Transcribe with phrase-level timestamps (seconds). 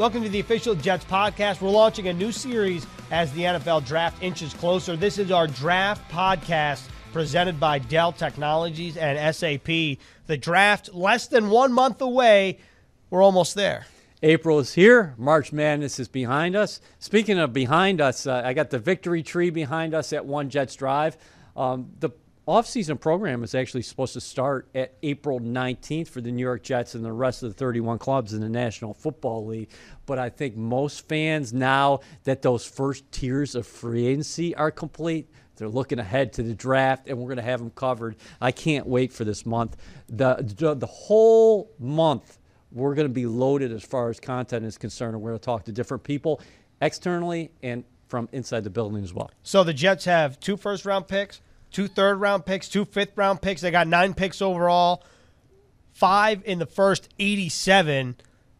[0.00, 1.60] Welcome to the official Jets podcast.
[1.60, 4.96] We're launching a new series as the NFL draft inches closer.
[4.96, 9.66] This is our draft podcast presented by Dell Technologies and SAP.
[10.26, 12.60] The draft less than one month away.
[13.10, 13.84] We're almost there.
[14.22, 15.14] April is here.
[15.18, 16.80] March Madness is behind us.
[16.98, 20.76] Speaking of behind us, uh, I got the victory tree behind us at One Jets
[20.76, 21.18] Drive.
[21.54, 22.08] Um, the
[22.50, 26.96] off-season program is actually supposed to start at April 19th for the New York Jets
[26.96, 29.70] and the rest of the 31 clubs in the National Football League.
[30.04, 35.30] But I think most fans now that those first tiers of free agency are complete,
[35.54, 38.16] they're looking ahead to the draft, and we're going to have them covered.
[38.40, 39.76] I can't wait for this month.
[40.08, 42.38] The the, the whole month
[42.72, 45.14] we're going to be loaded as far as content is concerned.
[45.14, 46.40] and we're going to talk to different people
[46.80, 49.30] externally and from inside the building as well.
[49.44, 51.40] So the Jets have two first round picks
[51.70, 53.60] two third round picks, two fifth round picks.
[53.60, 55.04] They got nine picks overall,
[55.92, 58.16] five in the first 87.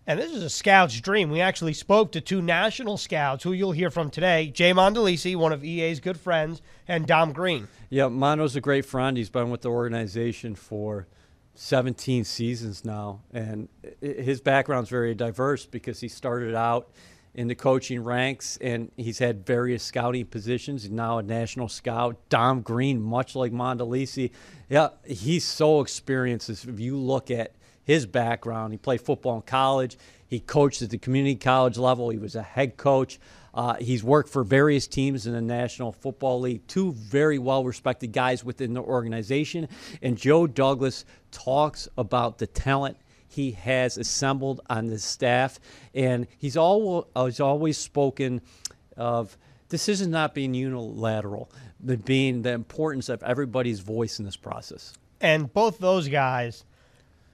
[0.06, 1.30] And this is a scout's dream.
[1.30, 5.52] We actually spoke to two national scouts who you'll hear from today Jay Mandolesi, one
[5.52, 7.68] of EA's good friends, and Dom Green.
[7.90, 9.16] Yeah, Mondo's a great friend.
[9.16, 11.06] He's been with the organization for
[11.54, 13.20] 17 seasons now.
[13.32, 16.90] And uh, his background's very diverse because he started out–
[17.34, 20.82] in the coaching ranks, and he's had various scouting positions.
[20.82, 22.16] He's now a national scout.
[22.28, 24.30] Dom Green, much like Mandolesi,
[24.68, 26.50] yeah, he's so experienced.
[26.50, 29.96] If you look at his background, he played football in college.
[30.26, 32.10] He coached at the community college level.
[32.10, 33.18] He was a head coach.
[33.52, 38.12] Uh, he's worked for various teams in the National Football League, two very well respected
[38.12, 39.68] guys within the organization.
[40.02, 42.96] And Joe Douglas talks about the talent
[43.30, 45.60] he has assembled on the staff.
[45.94, 48.40] And he's, always, always spoken
[48.96, 54.94] of decisions not being unilateral, but being the importance of everybody's voice in this process.
[55.20, 56.64] And both those guys,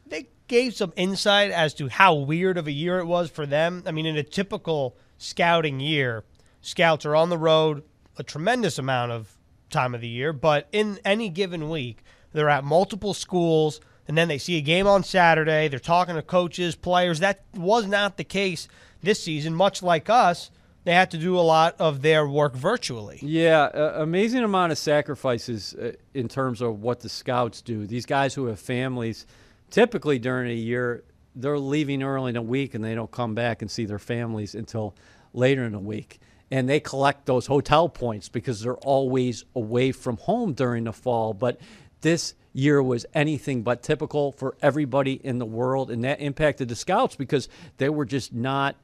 [0.06, 3.82] they gave some insight as to how weird of a year it was for them.
[3.86, 6.24] I mean, in a typical scouting year,
[6.60, 7.82] scouts are on the road
[8.18, 9.34] a tremendous amount of
[9.70, 12.02] time of the year, but in any given week,
[12.34, 15.68] they're at multiple schools– and then they see a game on Saturday.
[15.68, 17.20] They're talking to coaches, players.
[17.20, 18.68] That was not the case
[19.02, 19.54] this season.
[19.54, 20.50] Much like us,
[20.84, 23.18] they had to do a lot of their work virtually.
[23.20, 27.86] Yeah, uh, amazing amount of sacrifices uh, in terms of what the scouts do.
[27.86, 29.26] These guys who have families,
[29.70, 31.02] typically during a year,
[31.34, 34.54] they're leaving early in a week and they don't come back and see their families
[34.54, 34.94] until
[35.32, 36.20] later in the week.
[36.52, 41.34] And they collect those hotel points because they're always away from home during the fall.
[41.34, 41.60] But
[42.00, 46.76] this year was anything but typical for everybody in the world, and that impacted the
[46.76, 47.48] scouts because
[47.78, 48.76] they were just not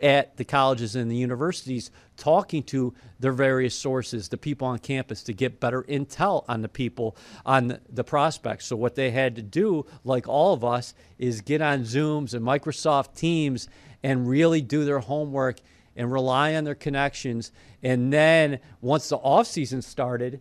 [0.00, 5.22] at the colleges and the universities talking to their various sources, the people on campus,
[5.22, 8.66] to get better intel on the people, on the, prospects.
[8.66, 12.44] So, what they had to do, like all of us, is get on Zooms and
[12.44, 13.68] Microsoft Teams
[14.02, 15.58] and really do their homework
[15.96, 17.52] and rely on their connections.
[17.82, 20.40] And then, once the off season started,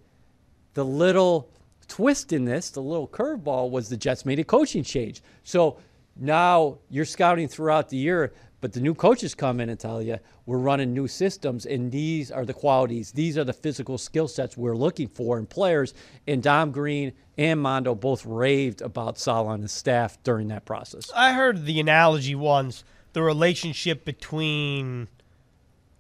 [0.73, 1.49] the little
[1.89, 5.21] twist in this, the little curveball, was the Jets made a coaching change.
[5.43, 5.77] So
[6.15, 10.17] now you're scouting throughout the year, but the new coaches come in and tell you
[10.45, 14.55] we're running new systems, and these are the qualities, these are the physical skill sets
[14.55, 15.93] we're looking for in players.
[16.27, 21.11] And Dom Green and Mondo both raved about Saleh and his staff during that process.
[21.15, 22.83] I heard the analogy once
[23.13, 25.07] the relationship between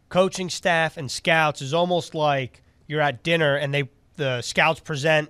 [0.09, 5.29] coaching staff and scouts is almost like you're at dinner and they the scouts present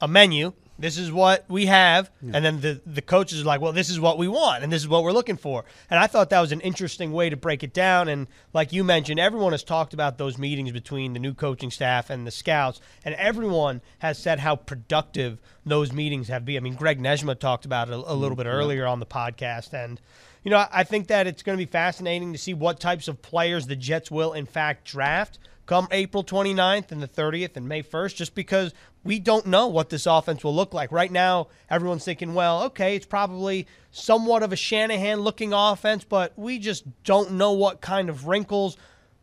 [0.00, 0.52] a menu.
[0.78, 2.32] This is what we have, yeah.
[2.34, 4.82] and then the the coaches are like, "Well, this is what we want, and this
[4.82, 7.62] is what we're looking for." And I thought that was an interesting way to break
[7.62, 8.08] it down.
[8.08, 12.10] And like you mentioned, everyone has talked about those meetings between the new coaching staff
[12.10, 16.58] and the scouts, and everyone has said how productive those meetings have been.
[16.58, 18.20] I mean, Greg Nejma talked about it a, a mm-hmm.
[18.20, 19.98] little bit earlier on the podcast, and
[20.44, 23.22] you know, I think that it's going to be fascinating to see what types of
[23.22, 27.82] players the Jets will in fact draft come April 29th and the 30th and May
[27.82, 28.72] 1st, just because
[29.06, 30.92] we don't know what this offense will look like.
[30.92, 36.32] Right now, everyone's thinking, well, okay, it's probably somewhat of a Shanahan looking offense, but
[36.36, 38.76] we just don't know what kind of wrinkles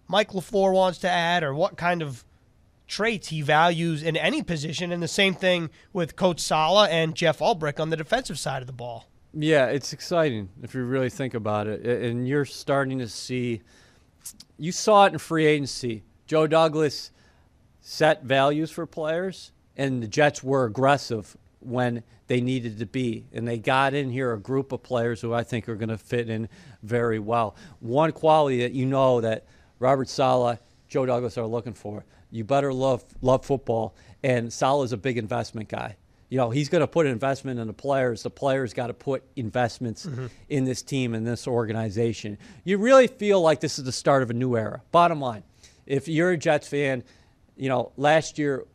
[0.07, 2.23] Mike LaFleur wants to add or what kind of
[2.87, 4.91] traits he values in any position.
[4.91, 8.67] And the same thing with Coach Saleh and Jeff Ulbrich on the defensive side of
[8.67, 9.07] the ball.
[9.33, 11.85] Yeah, it's exciting if you really think about it.
[11.85, 13.61] And you're starting to see,
[14.57, 17.11] you saw it in free agency Joe Douglas
[17.81, 23.25] set values for players, and the Jets were aggressive when they needed to be.
[23.33, 25.97] And they got in here a group of players who I think are going to
[25.97, 26.49] fit in
[26.81, 27.55] very well.
[27.79, 29.45] One quality that you know that
[29.79, 33.95] Robert Saleh, Joe Douglas are looking for you better love, love football.
[34.23, 35.97] And Saleh is a big investment guy.
[36.29, 38.23] you know, he's going to put investment in the players.
[38.23, 40.25] The players got to put investments mm-hmm.
[40.49, 42.39] in this team and this organization.
[42.63, 44.81] You really feel like this is the start of a new era.
[44.91, 45.43] Bottom line,
[45.85, 47.03] if you're a Jets fan,
[47.55, 48.65] you know, last year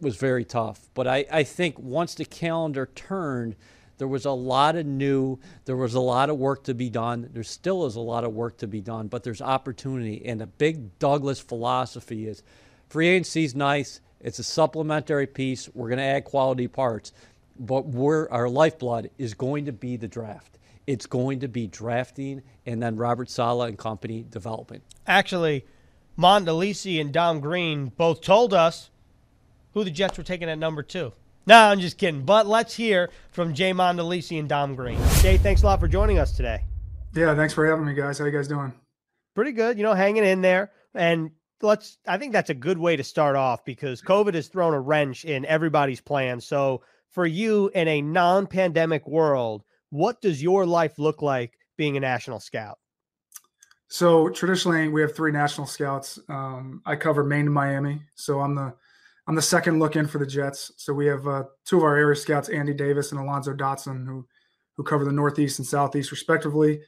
[0.00, 0.88] was very tough.
[0.94, 3.56] But I, I think once the calendar turned,
[3.98, 7.30] there was a lot of new, there was a lot of work to be done.
[7.32, 10.24] There still is a lot of work to be done, but there's opportunity.
[10.26, 12.42] And the big Douglas philosophy is
[12.88, 15.68] free agency is nice, it's a supplementary piece.
[15.74, 17.12] We're going to add quality parts,
[17.58, 20.58] but we're, our lifeblood is going to be the draft.
[20.86, 24.82] It's going to be drafting and then Robert Saleh and company developing.
[25.06, 25.64] Actually,
[26.18, 28.90] Mandolesi and Dom Green both told us
[29.76, 31.12] who the Jets were taking at number two.
[31.46, 32.22] No, I'm just kidding.
[32.22, 34.98] But let's hear from Jay Mandolesi and Dom Green.
[35.20, 36.64] Jay, thanks a lot for joining us today.
[37.14, 38.18] Yeah, thanks for having me, guys.
[38.18, 38.72] How you guys doing?
[39.34, 39.76] Pretty good.
[39.76, 40.72] You know, hanging in there.
[40.94, 41.30] And
[41.60, 41.98] let's.
[42.08, 45.26] I think that's a good way to start off because COVID has thrown a wrench
[45.26, 46.46] in everybody's plans.
[46.46, 46.80] So,
[47.10, 52.40] for you in a non-pandemic world, what does your life look like being a national
[52.40, 52.78] scout?
[53.88, 56.18] So traditionally, we have three national scouts.
[56.28, 58.74] Um, I cover Maine to Miami, so I'm the
[59.26, 60.72] I'm the second look in for the Jets.
[60.76, 64.26] So we have uh, two of our area scouts, Andy Davis and Alonzo Dotson, who
[64.76, 66.80] who cover the Northeast and Southeast respectively.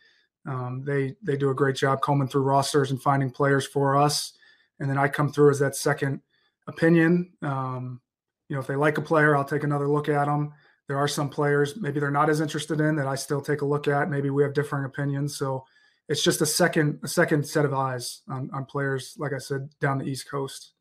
[0.47, 4.35] Um, they they do a great job combing through rosters and finding players for us.
[4.79, 6.21] And then I come through as that second
[6.69, 7.33] opinion.
[7.43, 8.01] Um,
[8.49, 10.53] you know, if they like a player, I'll take another look at them.
[10.87, 13.67] There are some players maybe they're not as interested in that I still take a
[13.67, 14.09] look at.
[14.09, 15.37] Maybe we have differing opinions.
[15.37, 15.65] So
[16.09, 19.69] it's just a second a second set of eyes on, on players, like I said,
[19.81, 20.73] down the East Coast.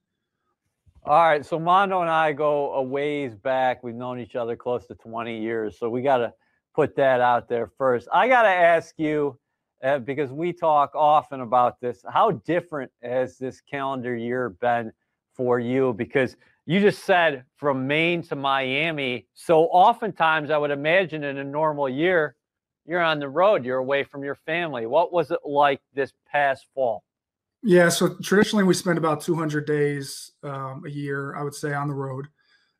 [1.10, 3.82] All right, so Mondo and I go a ways back.
[3.82, 6.34] We've known each other close to 20 years, so we got to
[6.76, 8.10] put that out there first.
[8.14, 9.40] I got to ask you
[9.82, 12.04] uh, because we talk often about this.
[12.12, 14.92] How different has this calendar year been
[15.34, 15.94] for you?
[15.94, 19.28] Because you just said from Maine to Miami.
[19.34, 22.36] So oftentimes, I would imagine in a normal year,
[22.86, 24.86] you're on the road, you're away from your family.
[24.88, 27.06] What was it like this past fall?
[27.68, 31.90] Yeah, so traditionally we spend about 200 days um, a year, I would say, on
[31.90, 32.28] the road.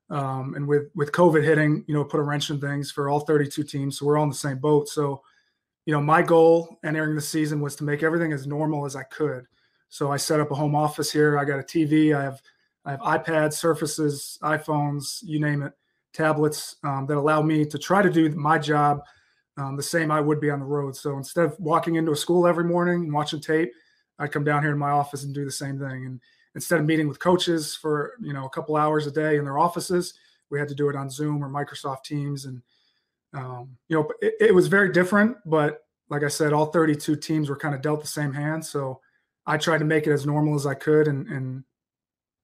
[0.10, 3.20] Um, and with with COVID hitting, you know, put a wrench in things for all
[3.20, 4.00] 32 teams.
[4.00, 4.88] So we're all in the same boat.
[4.88, 5.22] So,
[5.86, 9.04] you know, my goal entering the season was to make everything as normal as I
[9.04, 9.46] could.
[9.90, 11.38] So I set up a home office here.
[11.38, 12.16] I got a TV.
[12.16, 12.42] I have
[12.86, 15.74] I have iPads, Surfaces, iPhones, you name it,
[16.14, 19.02] tablets um, that allow me to try to do my job
[19.58, 20.96] um, the same I would be on the road.
[20.96, 23.74] So instead of walking into a school every morning and watching tape,
[24.20, 26.06] I'd come down here to my office and do the same thing.
[26.06, 26.22] And
[26.56, 29.60] instead of meeting with coaches for you know a couple hours a day in their
[29.60, 30.14] offices,
[30.50, 32.46] we had to do it on Zoom or Microsoft Teams.
[32.46, 32.62] And
[33.34, 35.38] um, you know, it, it was very different.
[35.46, 38.66] But like I said, all 32 teams were kind of dealt the same hand.
[38.66, 39.02] So
[39.46, 41.64] I tried to make it as normal as I could and and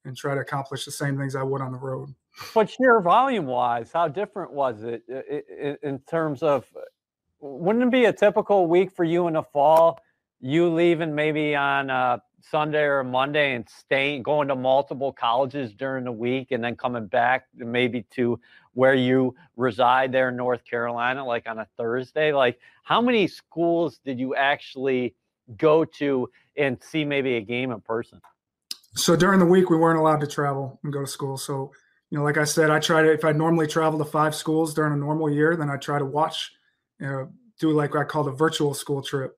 [0.05, 2.13] and try to accomplish the same things I would on the road.
[2.53, 5.03] But sheer volume wise, how different was it
[5.81, 6.65] in terms of?
[7.39, 9.99] Wouldn't it be a typical week for you in the fall?
[10.45, 16.03] You leaving maybe on a Sunday or Monday and staying, going to multiple colleges during
[16.03, 18.37] the week, and then coming back maybe to
[18.73, 22.33] where you reside there in North Carolina, like on a Thursday.
[22.33, 25.15] Like, how many schools did you actually
[25.55, 28.19] go to and see maybe a game in person?
[28.95, 31.37] So during the week, we weren't allowed to travel and go to school.
[31.37, 31.71] So,
[32.09, 34.73] you know, like I said, I try to, if I normally travel to five schools
[34.73, 36.51] during a normal year, then I try to watch,
[36.99, 37.29] you know,
[37.61, 39.37] do like I call the virtual school trip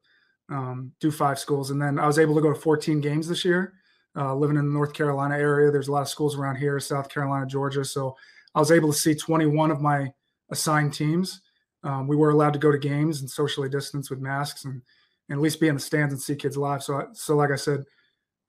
[0.49, 3.45] um, do five schools, and then I was able to go to 14 games this
[3.45, 3.73] year.
[4.17, 7.09] Uh, living in the North Carolina area, there's a lot of schools around here, South
[7.09, 7.83] Carolina, Georgia.
[7.83, 8.15] So
[8.53, 10.13] I was able to see 21 of my
[10.51, 11.41] assigned teams.
[11.83, 14.81] Um, we were allowed to go to games and socially distance with masks and,
[15.27, 16.81] and at least be in the stands and see kids live.
[16.81, 17.83] So, I, so like I said,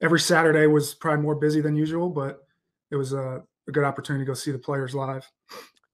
[0.00, 2.47] every Saturday was probably more busy than usual, but
[2.93, 5.29] it was a, a good opportunity to go see the players live.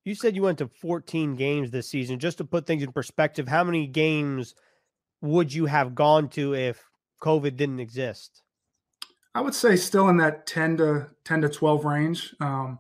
[0.05, 2.19] You said you went to 14 games this season.
[2.19, 4.55] Just to put things in perspective, how many games–
[5.23, 6.85] would you have gone to if
[7.23, 8.43] COVID didn't exist?
[9.35, 12.35] I would say still in that 10 to 10 to 12 range.
[12.41, 12.79] Um,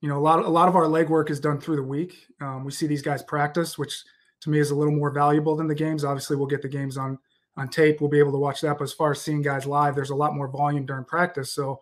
[0.00, 2.26] you know, a lot of, a lot of our legwork is done through the week.
[2.40, 4.04] Um, we see these guys practice, which
[4.42, 6.04] to me is a little more valuable than the games.
[6.04, 7.18] Obviously, we'll get the games on
[7.56, 8.00] on tape.
[8.00, 8.78] We'll be able to watch that.
[8.78, 11.52] But as far as seeing guys live, there's a lot more volume during practice.
[11.52, 11.80] So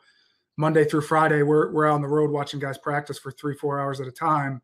[0.56, 3.80] Monday through Friday, we're we're out on the road watching guys practice for three, four
[3.80, 4.62] hours at a time.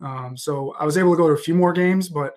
[0.00, 2.34] Um, so I was able to go to a few more games, but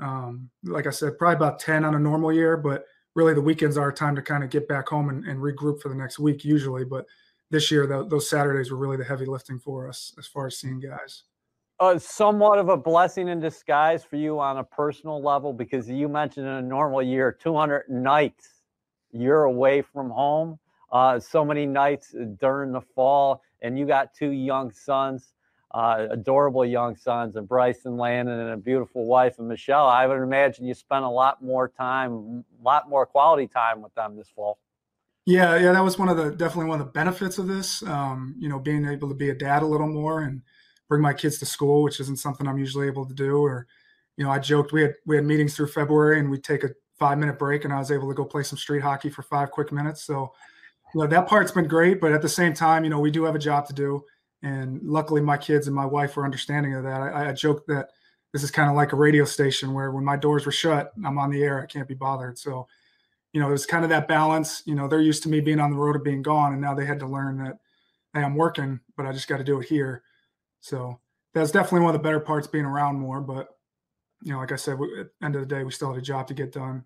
[0.00, 2.84] um, like I said, probably about 10 on a normal year, but
[3.14, 5.80] really the weekends are a time to kind of get back home and, and regroup
[5.80, 6.84] for the next week usually.
[6.84, 7.06] But
[7.50, 10.58] this year, the, those Saturdays were really the heavy lifting for us as far as
[10.58, 11.24] seeing guys.
[11.80, 16.08] Uh, somewhat of a blessing in disguise for you on a personal level because you
[16.08, 18.62] mentioned in a normal year 200 nights
[19.10, 20.58] you're away from home
[20.92, 25.34] uh, so many nights during the fall and you got two young sons
[25.74, 29.86] uh, adorable young sons, and Bryson Landon and a beautiful wife, and Michelle.
[29.86, 33.94] I would imagine you spent a lot more time, a lot more quality time with
[33.94, 34.58] them this fall.
[35.24, 37.82] Yeah, yeah, that was one of the definitely one of the benefits of this.
[37.84, 40.42] Um, you know, being able to be a dad a little more and
[40.88, 43.36] bring my kids to school, which isn't something I'm usually able to do.
[43.36, 43.66] Or,
[44.16, 46.70] you know, I joked we had we had meetings through February and we'd take a
[46.98, 49.52] five minute break and I was able to go play some street hockey for five
[49.52, 50.02] quick minutes.
[50.04, 50.32] So,
[50.92, 52.00] you know, that part's been great.
[52.00, 54.02] But at the same time, you know, we do have a job to do.
[54.42, 57.00] And luckily, my kids and my wife were understanding of that.
[57.00, 57.90] I, I joked that
[58.32, 61.18] this is kind of like a radio station where when my doors were shut, I'm
[61.18, 61.62] on the air.
[61.62, 62.38] I can't be bothered.
[62.38, 62.66] So,
[63.32, 64.62] you know, it was kind of that balance.
[64.66, 66.74] You know, they're used to me being on the road or being gone, and now
[66.74, 67.58] they had to learn that,
[68.14, 70.02] hey, I'm working, but I just got to do it here.
[70.60, 70.98] So
[71.34, 73.20] that's definitely one of the better parts being around more.
[73.20, 73.48] But
[74.22, 75.98] you know, like I said, we, at the end of the day, we still had
[75.98, 76.84] a job to get done.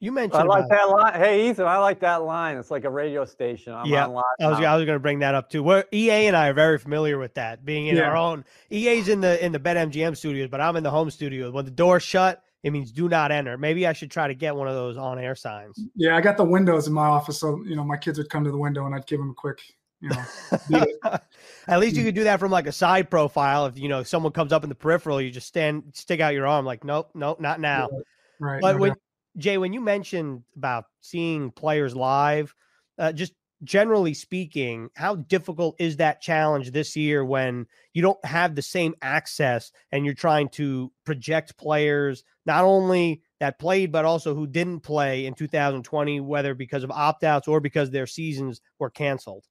[0.00, 0.42] You mentioned.
[0.42, 1.14] I like that line.
[1.14, 2.56] Hey, Ethan, I like that line.
[2.56, 3.74] It's like a radio station.
[3.74, 5.62] I'm yeah, I was I was going to bring that up too.
[5.62, 7.66] We're, EA and I are very familiar with that.
[7.66, 8.04] Being in yeah.
[8.04, 11.50] our own EA's in the in the BetMGM studios, but I'm in the home studio.
[11.50, 13.58] When the door shut, it means do not enter.
[13.58, 15.78] Maybe I should try to get one of those on air signs.
[15.94, 18.42] Yeah, I got the windows in my office, so you know my kids would come
[18.44, 19.60] to the window and I'd give them a quick
[20.00, 20.24] you know.
[21.68, 22.06] At least you mm.
[22.06, 23.66] could do that from like a side profile.
[23.66, 26.46] If you know someone comes up in the peripheral, you just stand, stick out your
[26.46, 27.90] arm, like, nope, nope, not now.
[28.38, 28.62] Right.
[28.62, 28.94] But no when,
[29.40, 32.54] Jay, when you mentioned about seeing players live,
[32.98, 33.32] uh, just
[33.62, 38.94] generally speaking, how difficult is that challenge this year when you don't have the same
[39.02, 44.80] access and you're trying to project players not only that played, but also who didn't
[44.80, 49.44] play in 2020, whether because of opt outs or because their seasons were canceled?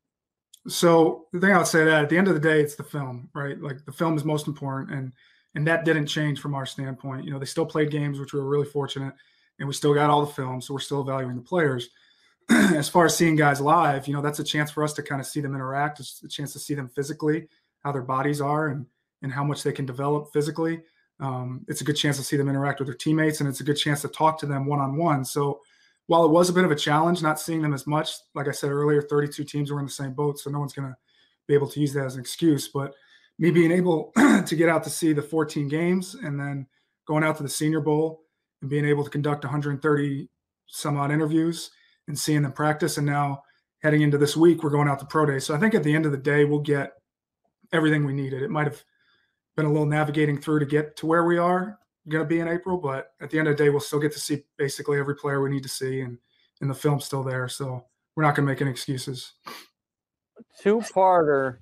[0.68, 2.84] So the thing I would say that at the end of the day, it's the
[2.84, 3.60] film, right?
[3.60, 5.14] Like the film is most important, and
[5.56, 7.26] and that didn't change from our standpoint.
[7.26, 9.14] You know, they still played games, which we were really fortunate
[9.60, 11.90] and we still got all the film, so we're still evaluating the players.
[12.50, 15.22] as far as seeing guys live, you know, that's a chance for us to kind
[15.22, 16.00] of see them interact.
[16.00, 17.48] It's a chance to see them physically,
[17.84, 18.86] how their bodies are, and
[19.22, 20.82] and how much they can develop physically.
[21.20, 23.66] Um, it's a good chance to see them interact with their teammates, and it's a
[23.66, 25.26] good chance to talk to them one on one.
[25.26, 25.62] So
[26.08, 28.52] while it was a bit of a challenge not seeing them as much, like I
[28.52, 30.96] said earlier, 32 teams were in the same boat, so no one's going to
[31.48, 32.70] be able to use that as an excuse.
[32.70, 32.94] But
[33.38, 34.12] me being able
[34.46, 36.66] to get out to see the 14 games and then
[37.06, 38.24] going out to the Senior Bowl
[38.62, 40.30] and being able to conduct 130
[40.68, 41.72] some odd interviews
[42.08, 42.98] and seeing them practice.
[42.98, 43.44] And now
[43.82, 45.40] heading into this week, we're going out to pro day.
[45.40, 46.94] So I think at the end of the day, we'll get
[47.72, 48.44] everything we needed.
[48.44, 48.84] It might have
[49.56, 52.48] been a little navigating through to get to where we are going to be in
[52.48, 55.16] April, but at the end of the day, we'll still get to see basically every
[55.16, 56.18] player we need to see, and
[56.62, 57.48] and the film's still there.
[57.48, 57.86] So
[58.16, 59.34] we're not going to make any excuses.
[60.62, 61.58] Two parter.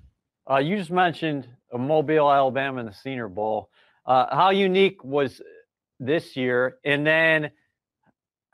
[0.50, 3.70] Uh, you just mentioned Mobile, Alabama, and the Senior Bowl.
[4.06, 5.42] Uh, how unique was
[6.00, 6.78] this year?
[6.84, 7.50] And then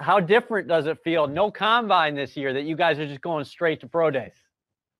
[0.00, 1.26] how different does it feel?
[1.26, 4.32] No combine this year that you guys are just going straight to pro days.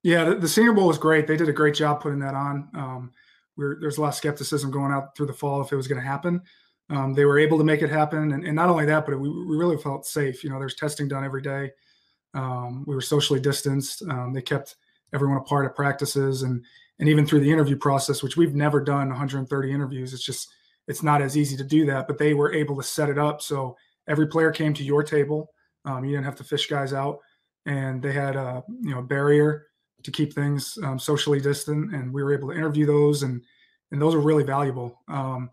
[0.02, 1.26] Yeah, the, the Senior Bowl was great.
[1.26, 2.68] They did a great job putting that on.
[2.74, 3.12] Um,
[3.56, 6.06] there's a lot of skepticism going out through the fall if it was going to
[6.06, 6.42] happen.
[6.90, 9.28] Um, they were able to make it happen, and, and not only that, but we,
[9.28, 10.44] we, really felt safe.
[10.44, 11.70] You know, there's testing done every day.
[12.34, 14.02] Um, we were socially distanced.
[14.02, 14.76] Um, they kept
[15.14, 16.62] everyone apart at practices, and
[16.98, 20.12] and even through the interview process, which we've never done 130 interviews.
[20.12, 20.52] It's just
[20.88, 23.40] it's not as easy to do that, but they were able to set it up
[23.40, 23.76] so
[24.06, 25.50] every player came to your table.
[25.84, 27.18] Um, you didn't have to fish guys out,
[27.66, 29.66] and they had a you know barrier
[30.02, 33.42] to keep things um, socially distant, and we were able to interview those, and
[33.90, 35.00] and those are really valuable.
[35.08, 35.50] Um,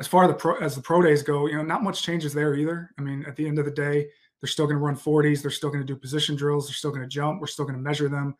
[0.00, 2.34] as far as the pro, as the pro days go, you know, not much changes
[2.34, 2.90] there either.
[2.98, 4.08] I mean, at the end of the day,
[4.40, 6.90] they're still going to run 40s, they're still going to do position drills, they're still
[6.90, 8.36] going to jump, we're still going to measure them.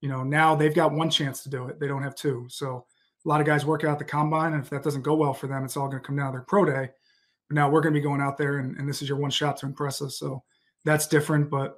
[0.00, 2.46] You know, now they've got one chance to do it; they don't have two.
[2.48, 2.86] So
[3.24, 5.46] a lot of guys work out the combine, and if that doesn't go well for
[5.46, 6.90] them, it's all going to come down to their pro day.
[7.48, 9.30] But now we're going to be going out there, and, and this is your one
[9.30, 10.18] shot to impress us.
[10.18, 10.42] So
[10.84, 11.76] that's different, but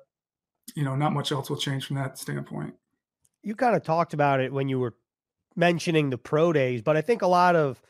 [0.75, 2.75] you know, not much else will change from that standpoint.
[3.43, 4.95] You kind of talked about it when you were
[5.55, 7.83] mentioning the pro days, but I think a lot of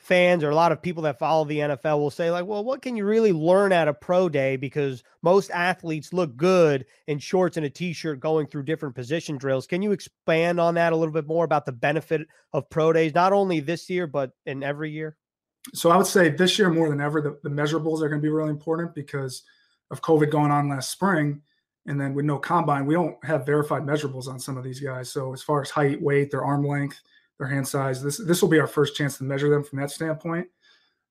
[0.00, 2.82] fans or a lot of people that follow the NFL will say, like, well, what
[2.82, 4.56] can you really learn at a pro day?
[4.56, 9.36] Because most athletes look good in shorts and a t shirt going through different position
[9.36, 9.66] drills.
[9.66, 13.14] Can you expand on that a little bit more about the benefit of pro days,
[13.14, 15.16] not only this year, but in every year?
[15.74, 18.26] So I would say this year more than ever, the, the measurables are going to
[18.26, 19.42] be really important because
[19.90, 21.42] of COVID going on last spring.
[21.86, 25.10] And then with no combine, we don't have verified measurables on some of these guys.
[25.10, 27.00] So as far as height, weight, their arm length,
[27.40, 28.02] their hand size.
[28.02, 30.46] This this will be our first chance to measure them from that standpoint.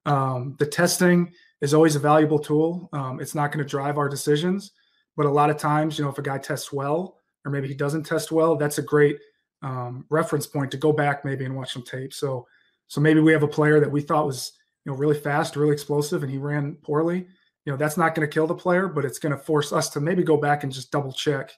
[0.06, 2.88] Um, the testing is always a valuable tool.
[2.94, 4.72] Um, it's not going to drive our decisions,
[5.18, 7.74] but a lot of times, you know, if a guy tests well or maybe he
[7.74, 9.18] doesn't test well, that's a great
[9.64, 12.14] um, reference point to go back maybe and watch some tape.
[12.14, 12.48] So
[12.88, 14.54] so maybe we have a player that we thought was
[14.86, 17.28] you know really fast, really explosive, and he ran poorly.
[17.66, 19.90] You know, that's not going to kill the player, but it's going to force us
[19.90, 21.52] to maybe go back and just double check,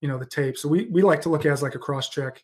[0.00, 0.56] you know, the tape.
[0.56, 2.42] So we we like to look at as like a cross check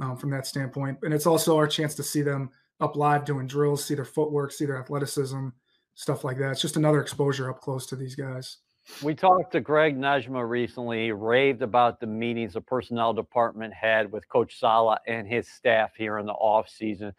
[0.00, 0.98] um, from that standpoint.
[1.02, 2.50] And it's also our chance to see them
[2.80, 5.48] up live doing drills, see their footwork, see their athleticism,
[5.94, 6.52] stuff like that.
[6.52, 8.58] It's just another exposure up close to these guys.
[9.02, 11.06] We talked to Greg Najma recently.
[11.06, 15.90] He raved about the meetings the personnel department had with Coach Saleh and his staff
[15.96, 17.12] here in the off season.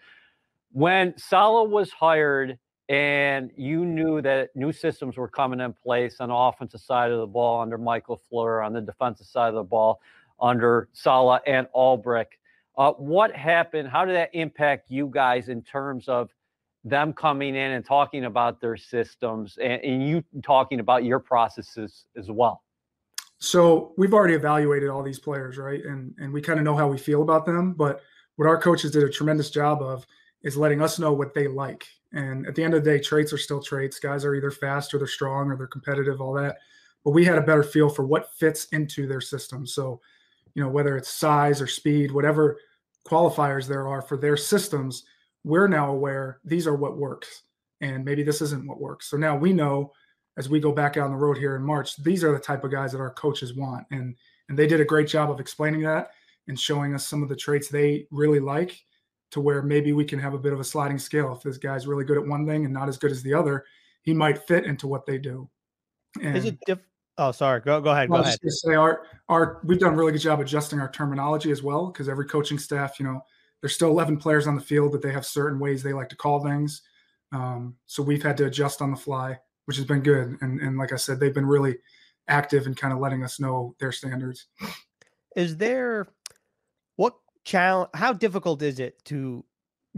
[0.72, 2.58] When Saleh was hired,
[2.90, 7.20] and you knew that new systems were coming in place on the offensive side of
[7.20, 10.00] the ball under Mike LaFleur, on the defensive side of the ball
[10.40, 12.28] under Saleh and Ulbrich.
[12.78, 13.90] Uh, what happened?
[13.90, 16.30] How did that impact you guys in terms of
[16.84, 22.06] them coming in and talking about their systems and, and you talking about your processes
[22.16, 22.64] as well?
[23.40, 25.84] So we've already evaluated all these players, right?
[25.84, 27.74] And and we kind of know how we feel about them.
[27.74, 28.02] But
[28.36, 30.06] what our coaches did a tremendous job of
[30.44, 31.86] is letting us know what they like.
[32.14, 34.00] And at the end of the day, traits are still traits.
[34.00, 36.58] Guys are either fast or they're strong or they're competitive, all that.
[37.04, 39.66] But we had a better feel for what fits into their system.
[39.66, 40.02] So,
[40.58, 42.60] you know, whether it's size or speed, whatever
[43.08, 45.04] qualifiers there are for their systems,
[45.44, 47.44] we're now aware these are what works.
[47.80, 49.08] And maybe this isn't what works.
[49.08, 49.94] So now we know
[50.36, 52.64] as we go back out on the road here in March, these are the type
[52.64, 53.86] of guys that our coaches want.
[53.92, 54.16] And
[54.50, 56.10] and they did a great job of explaining that
[56.48, 58.84] and showing us some of the traits they really like
[59.30, 61.36] to where maybe we can have a bit of a sliding scale.
[61.36, 63.64] If this guy's really good at one thing and not as good as the other,
[64.02, 65.48] he might fit into what they do.
[66.20, 66.80] And Is it diff-
[67.18, 67.62] Oh, sorry.
[67.62, 68.10] Go go ahead.
[68.10, 68.38] Go ahead.
[68.48, 72.08] say our our we've done a really good job adjusting our terminology as well because
[72.08, 73.22] every coaching staff, you know,
[73.62, 76.16] there's still 11 players on the field, but they have certain ways they like to
[76.16, 76.84] call things.
[77.32, 80.38] Um, so we've had to adjust on the fly, which has been good.
[80.42, 81.78] And and like I said, they've been really
[82.28, 84.46] active and kind of letting us know their standards.
[85.36, 86.08] Is there
[86.98, 87.90] what challenge?
[87.96, 89.44] How difficult is it to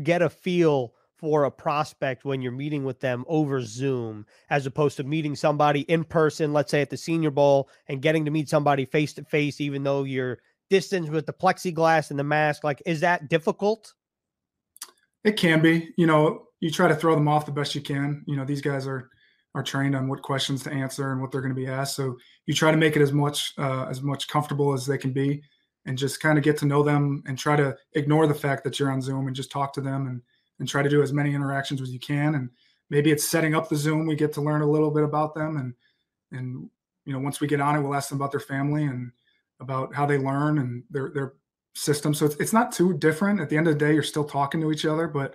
[0.02, 4.98] get a feel for a prospect when you're meeting with them over Zoom as opposed
[4.98, 8.50] to meeting somebody in person, let's say at the Senior Bowl, and getting to meet
[8.50, 12.64] somebody face to face, even though you're distance with the plexiglass and the mask?
[12.64, 13.94] Like, is that difficult?
[15.24, 15.90] It can be.
[15.98, 18.24] You know, you try to throw them off the best you can.
[18.28, 19.10] You know, these guys are
[19.56, 21.96] are trained on what questions to answer and what they're going to be asked.
[21.96, 25.12] So you try to make it as much uh, as much comfortable as they can
[25.12, 25.42] be,
[25.86, 28.80] and just kind of get to know them and try to ignore the fact that
[28.80, 30.22] you're on Zoom and just talk to them and
[30.60, 32.36] and try to do as many interactions as you can.
[32.36, 32.50] And
[32.90, 34.06] maybe it's setting up the Zoom.
[34.06, 35.74] We get to learn a little bit about them, and
[36.32, 36.70] and
[37.06, 39.12] you know once we get on it, we'll ask them about their family and
[39.60, 41.34] about how they learn and their their
[41.76, 42.14] system.
[42.14, 43.40] So it's it's not too different.
[43.40, 45.32] At the end of the day, you're still talking to each other, but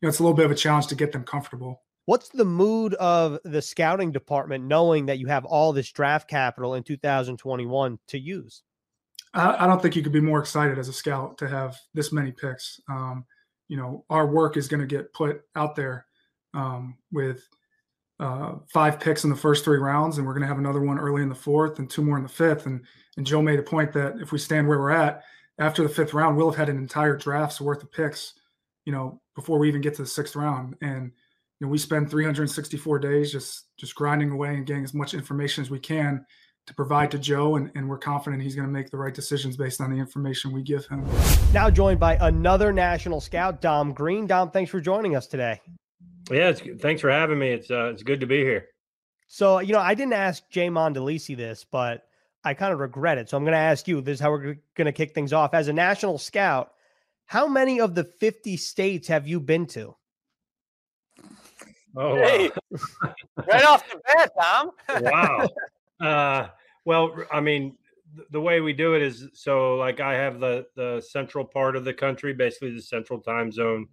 [0.00, 1.82] you know it's a little bit of a challenge to get them comfortable.
[2.04, 6.74] What's the mood of the scouting department knowing that you have all this draft capital
[6.74, 8.64] in 2021 to use?
[9.34, 12.12] I, I don't think you could be more excited as a scout to have this
[12.12, 12.80] many picks.
[12.88, 13.24] Um,
[13.72, 16.04] you know our work is going to get put out there
[16.52, 17.48] um, with
[18.20, 20.98] uh, five picks in the first three rounds, and we're going to have another one
[20.98, 22.66] early in the fourth and two more in the fifth.
[22.66, 22.84] And
[23.16, 25.22] and Joe made a point that if we stand where we're at
[25.58, 28.34] after the fifth round, we'll have had an entire draft's worth of picks,
[28.84, 30.76] you know, before we even get to the sixth round.
[30.82, 31.10] And
[31.58, 35.62] you know, we spend 364 days just just grinding away and getting as much information
[35.62, 36.26] as we can
[36.66, 39.56] to provide to Joe, and, and we're confident he's going to make the right decisions
[39.56, 41.04] based on the information we give him.
[41.52, 44.26] Now joined by another national scout, Dom Green.
[44.26, 45.60] Dom, thanks for joining us today.
[46.30, 47.50] Yeah, thanks for having me.
[47.50, 48.66] It's uh, it's good to be here.
[49.26, 52.04] So you know, I didn't ask Jay Mandolesi this, but
[52.44, 53.28] I kind of regret it.
[53.28, 54.00] So I'm going to ask you.
[54.00, 55.54] This is how we're going to kick things off.
[55.54, 56.72] As a national scout,
[57.26, 59.96] how many of the 50 states have you been to?
[61.94, 63.14] Oh, hey, wow.
[63.48, 64.70] right off the bat, Tom.
[65.02, 65.48] wow.
[66.02, 66.48] Uh,
[66.84, 67.76] well, I mean,
[68.30, 71.84] the way we do it is so like I have the the central part of
[71.84, 73.86] the country, basically the central time zone.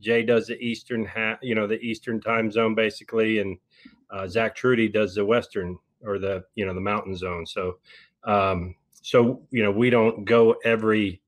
[0.00, 3.58] Jay does the eastern half, you know, the eastern time zone basically, and
[4.10, 7.44] uh, Zach Trudy does the western or the you know the mountain zone.
[7.46, 7.78] So,
[8.24, 11.20] um, so you know, we don't go every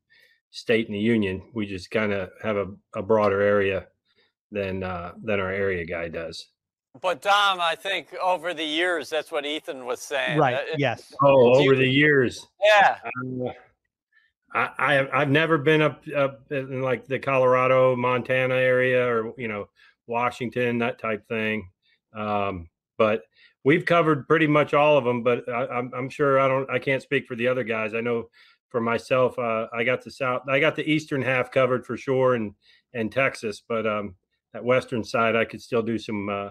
[0.51, 1.43] state in the union.
[1.55, 3.89] We just kind of have a, a broader area
[4.51, 6.52] than uh, than our area guy does.
[7.01, 10.39] But Dom, I think over the years, that's what Ethan was saying.
[10.39, 10.57] Right.
[10.57, 11.15] Uh, yes.
[11.23, 12.47] Oh, over the years.
[12.63, 12.99] Yeah.
[13.05, 13.53] Uh,
[14.55, 19.49] I, I I've never been up up in like the Colorado, Montana area, or you
[19.49, 19.69] know
[20.07, 21.71] Washington, that type thing.
[22.15, 23.23] Um, but
[23.65, 25.23] we've covered pretty much all of them.
[25.23, 27.95] But I, am I'm, I'm sure I don't I can't speak for the other guys.
[27.95, 28.29] I know
[28.69, 32.35] for myself, uh, I got the south, I got the eastern half covered for sure,
[32.35, 32.55] and
[32.93, 33.63] and Texas.
[33.67, 34.15] But um,
[34.53, 36.51] that western side, I could still do some uh,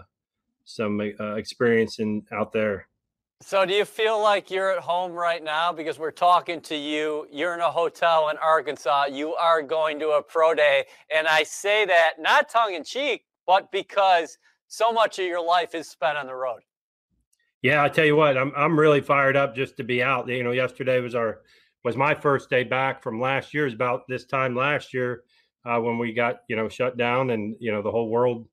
[0.65, 2.87] some uh, experience in out there.
[3.41, 5.73] So, do you feel like you're at home right now?
[5.73, 7.27] Because we're talking to you.
[7.31, 9.05] You're in a hotel in Arkansas.
[9.05, 10.85] You are going to a pro day.
[11.13, 15.73] And I say that not tongue in cheek, but because so much of your life
[15.73, 16.61] is spent on the road.
[17.63, 20.27] Yeah, I tell you what, I'm I'm really fired up just to be out.
[20.27, 21.41] You know, yesterday was our
[21.83, 23.65] was my first day back from last year.
[23.65, 25.23] Is about this time last year
[25.65, 28.47] uh, when we got you know shut down and you know the whole world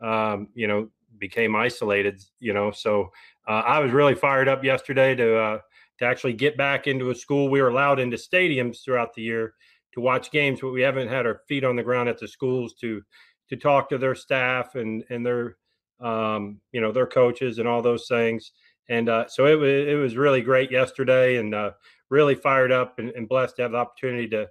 [0.00, 0.88] um, you know
[1.18, 2.22] became isolated.
[2.40, 3.10] You know, so
[3.46, 5.58] uh, I was really fired up yesterday to uh,
[5.98, 7.48] to actually get back into a school.
[7.48, 9.54] We were allowed into stadiums throughout the year
[9.92, 12.74] to watch games, but we haven't had our feet on the ground at the schools
[12.80, 13.02] to
[13.48, 15.56] to talk to their staff and and their
[16.00, 18.52] um, you know their coaches and all those things.
[18.88, 21.72] And uh, so it was it was really great yesterday, and uh,
[22.10, 24.48] really fired up and, and, blessed to have the opportunity to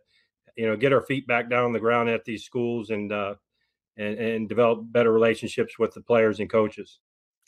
[0.56, 3.36] you know get our feet back down on the ground at these schools and uh,
[3.98, 7.00] and, and develop better relationships with the players and coaches.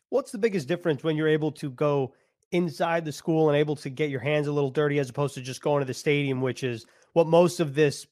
[0.10, 2.14] What's the biggest difference when you're able to go
[2.52, 5.42] inside the school and able to get your hands a little dirty as opposed to
[5.42, 8.08] just going to the stadium, which is what most of this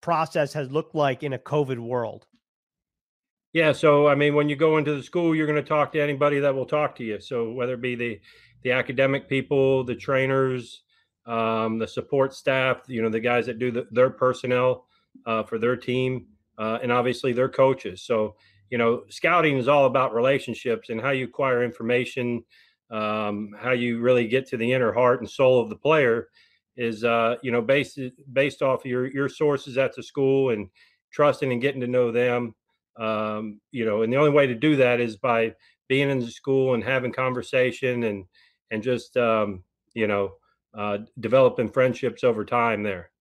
[0.00, 2.26] process has looked like in a COVID world?
[3.52, 6.00] Yeah, so I mean, when you go into the school, you're going to talk to
[6.00, 7.20] anybody that will talk to you.
[7.20, 8.20] So whether it be the
[8.62, 10.82] the academic people, the trainers,
[11.26, 14.86] um, the support staff, you know, the guys that do the, their personnel
[15.26, 16.26] uh, for their team,
[16.58, 18.02] uh, and obviously their coaches.
[18.02, 18.36] So
[18.70, 22.42] you know, scouting is all about relationships and how you acquire information,
[22.90, 26.28] um, how you really get to the inner heart and soul of the player.
[26.76, 27.98] Is uh, you know based
[28.32, 30.68] based off your your sources at the school and
[31.12, 32.54] trusting and getting to know them
[32.98, 35.54] um, you know, and the only way to do that is by
[35.88, 38.24] being in the school and having conversation and
[38.70, 40.32] and just um, you know
[40.76, 43.11] uh, developing friendships over time there.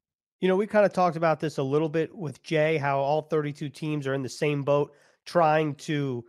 [0.41, 3.21] You know, we kind of talked about this a little bit with Jay, how all
[3.21, 4.91] 32 teams are in the same boat
[5.23, 6.25] trying to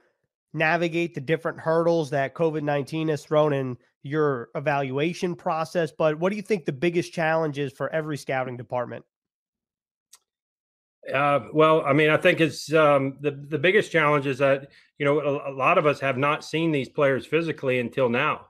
[0.53, 5.93] navigate the different hurdles that COVID 19 has thrown in your evaluation process.
[5.97, 9.05] But what do you think the biggest challenge is for every scouting department?
[11.13, 15.05] Uh, well, I mean, I think it's um, the the biggest challenge is that you
[15.05, 18.47] know a, a, lot of us have not seen these players physically until now,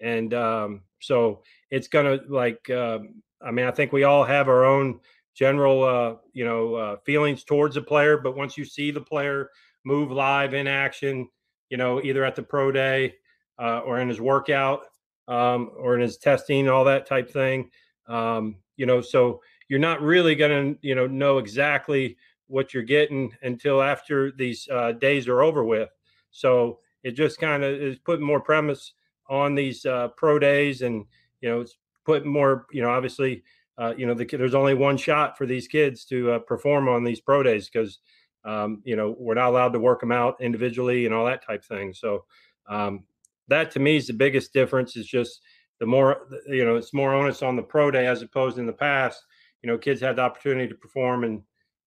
[0.00, 2.98] and um, so it's gonna like uh,
[3.44, 5.00] I mean, I think we all have our own
[5.34, 9.50] general uh, you know uh, feelings towards a player, but once you see the player
[9.84, 11.28] move live in action,
[11.70, 13.14] you know, either at the pro day
[13.60, 14.82] uh, or in his workout
[15.28, 17.70] um, or in his testing, all that type thing,
[18.08, 22.82] um, you know, so you're not really going to you know know exactly what you're
[22.82, 25.88] getting until after these uh, days are over with.
[26.30, 28.92] So it just kind of is putting more premise
[29.28, 31.06] on these uh, pro days, and
[31.40, 33.42] you know it's putting more you know obviously
[33.78, 37.04] uh, you know the, there's only one shot for these kids to uh, perform on
[37.04, 37.98] these pro days because
[38.44, 41.64] um, you know we're not allowed to work them out individually and all that type
[41.64, 41.92] thing.
[41.92, 42.24] So
[42.68, 43.04] um,
[43.48, 44.96] that to me is the biggest difference.
[44.96, 45.40] Is just
[45.80, 48.72] the more you know it's more onus on the pro day as opposed in the
[48.72, 49.24] past
[49.62, 51.42] you know, kids had the opportunity to perform and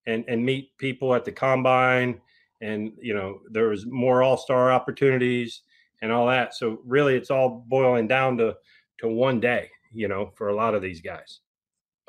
[0.08, 2.22] and and meet people at the combine,
[2.62, 5.62] and you know, there was more all star opportunities
[6.02, 6.56] and all that.
[6.56, 8.56] So really, it's all boiling down to
[9.00, 11.40] to one day, you know, for a lot of these guys.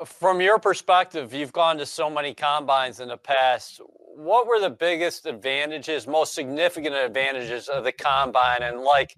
[0.05, 3.81] From your perspective, you've gone to so many combines in the past.
[4.15, 8.61] What were the biggest advantages, most significant advantages of the combine?
[8.61, 9.15] And like,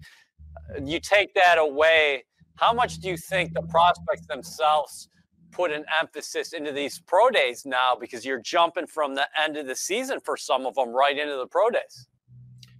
[0.82, 2.24] you take that away,
[2.56, 5.10] how much do you think the prospects themselves
[5.50, 9.66] put an emphasis into these pro days now because you're jumping from the end of
[9.66, 12.06] the season for some of them right into the pro days.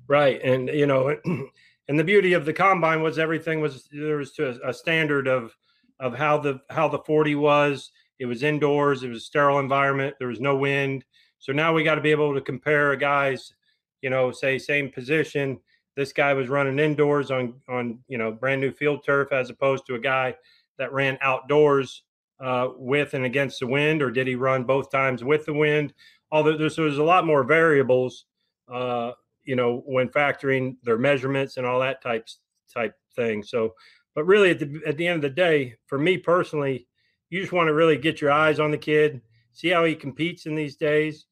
[0.08, 1.16] Right, and you know,
[1.88, 5.28] and the beauty of the combine was everything was there was to a, a standard
[5.28, 5.54] of
[6.00, 7.92] of how the how the 40 was.
[8.18, 9.02] It was indoors.
[9.02, 10.16] It was a sterile environment.
[10.18, 11.04] There was no wind.
[11.38, 13.54] So now we got to be able to compare a guy's,
[14.02, 15.58] you know, say same position.
[15.96, 19.86] This guy was running indoors on on you know brand new field turf as opposed
[19.86, 20.34] to a guy
[20.78, 22.02] that ran outdoors
[22.40, 25.92] uh, with and against the wind, or did he run both times with the wind?
[26.32, 28.24] Although there's, there's a lot more variables,
[28.72, 29.12] uh,
[29.44, 32.28] you know, when factoring their measurements and all that type
[32.72, 33.42] type thing.
[33.42, 33.74] So,
[34.14, 36.86] but really, at the at the end of the day, for me personally,
[37.28, 39.20] you just want to really get your eyes on the kid,
[39.52, 41.26] see how he competes in these days,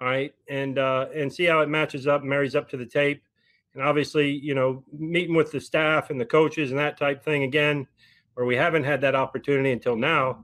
[0.00, 3.22] all right, and uh, and see how it matches up, marries up to the tape,
[3.74, 7.44] and obviously, you know, meeting with the staff and the coaches and that type thing
[7.44, 7.86] again
[8.34, 10.42] where we haven't had that opportunity until now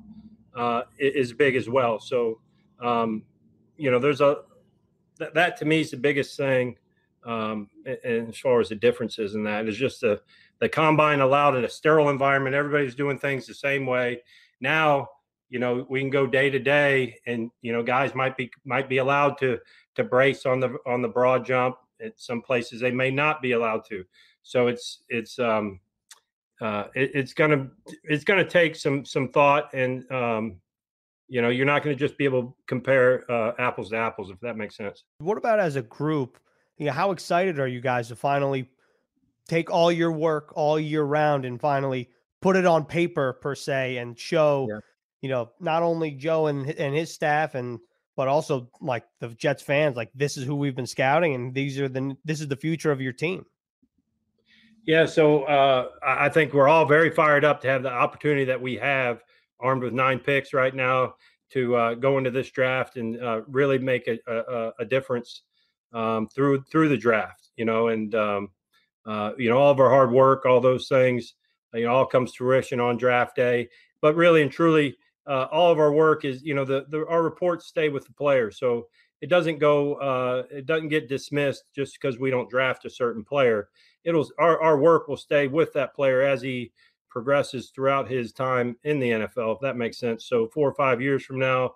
[0.55, 1.99] uh, is big as well.
[1.99, 2.41] So,
[2.81, 3.23] um,
[3.77, 4.39] you know, there's a
[5.19, 6.77] that, that, to me is the biggest thing.
[7.29, 9.67] Um, and as far as the differences in that.
[9.67, 10.23] It's just the
[10.61, 12.57] the combine allowed in a sterile environment.
[12.57, 14.23] Everybody's doing things the same way.
[14.63, 15.09] Now,
[15.51, 18.89] you know, we can go day to day, and you know, guys might be might
[18.89, 19.59] be allowed to
[19.97, 21.77] to brace on the on the broad jump.
[22.01, 24.05] At some places, they may not be allowed to.
[24.43, 25.81] So it's it's um,
[26.63, 27.69] uh, it, it's gonna
[28.05, 30.61] it's gonna take some some thought and um,
[31.29, 34.31] you know you're not going to just be able to compare uh, apples to apples
[34.31, 36.39] if that makes sense what about as a group
[36.79, 38.69] you know how excited are you guys to finally
[39.49, 42.09] take all your work all year round and finally
[42.41, 44.79] put it on paper per se and show yeah.
[45.21, 47.81] you know, not only Joe and and his staff and
[48.17, 51.79] but also like the Jets fans, like this is who we've been scouting, and these
[51.79, 53.45] are the this is the future of your team.
[54.87, 58.61] Yeah, so uh, I think we're all very fired up to have the opportunity that
[58.61, 59.23] we have,
[59.61, 61.15] armed with nine picks right now,
[61.51, 65.43] to uh, go into this draft and uh, really make a, a, a difference
[65.93, 67.51] um, through through the draft.
[67.57, 68.51] You know, and um,
[69.07, 71.35] uh, you know all of our hard work, all those things,
[71.75, 73.69] you know, all comes to fruition on draft day.
[74.01, 74.97] But really and truly,
[75.27, 78.13] uh, all of our work is, you know, the, the our reports stay with the
[78.13, 78.89] player, so
[79.21, 83.25] it doesn't go, uh, it doesn't get dismissed just because we don't draft a certain
[83.25, 83.69] player.
[84.05, 86.73] It'll our our work will stay with that player as he
[87.11, 90.27] progresses throughout his time in the NFL, if that makes sense.
[90.27, 91.75] So four or five years from now,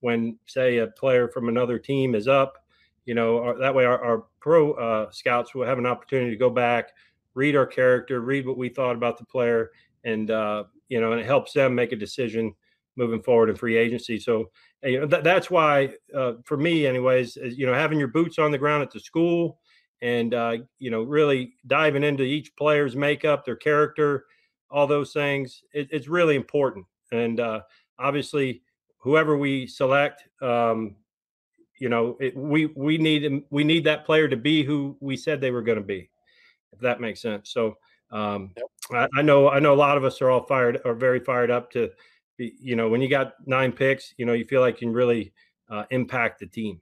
[0.00, 2.63] when say a player from another team is up,
[3.04, 6.36] you know, our, that way our, our pro uh, scouts will have an opportunity to
[6.36, 6.90] go back,
[7.34, 9.70] read our character, read what we thought about the player,
[10.04, 12.54] and uh, you know, and it helps them make a decision
[12.96, 14.18] moving forward in free agency.
[14.18, 14.50] So,
[14.82, 18.38] you know, th- that's why, uh, for me, anyways, is, you know, having your boots
[18.38, 19.58] on the ground at the school
[20.00, 24.26] and, uh, you know, really diving into each player's makeup, their character,
[24.70, 26.86] all those things, it, it's really important.
[27.12, 27.62] And uh,
[27.98, 28.62] obviously,
[28.98, 30.96] whoever we select, um,
[31.84, 35.38] you know, it, we we need we need that player to be who we said
[35.38, 36.08] they were going to be,
[36.72, 37.50] if that makes sense.
[37.50, 37.76] So,
[38.10, 39.10] um, yep.
[39.14, 41.50] I, I know I know a lot of us are all fired are very fired
[41.50, 41.90] up to
[42.38, 44.94] be, you know, when you got nine picks, you know, you feel like you can
[44.94, 45.34] really
[45.68, 46.80] uh, impact the team.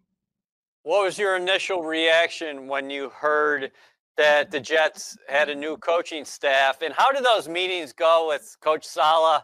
[0.84, 3.72] What was your initial reaction when you heard
[4.16, 6.80] that the Jets had a new coaching staff?
[6.80, 9.42] And how did those meetings go with Coach Saleh,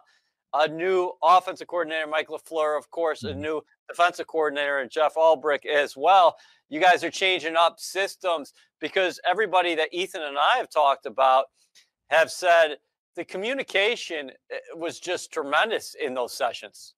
[0.54, 3.38] a new offensive coordinator, Mike LaFleur, of course, mm-hmm.
[3.38, 6.36] a new defensive coordinator, and Jeff Ulbrich as well?
[6.68, 11.46] You guys are changing up systems because everybody that Ethan and I have talked about
[12.10, 12.76] have said
[13.16, 16.94] the communication eh, was just tremendous in those sessions.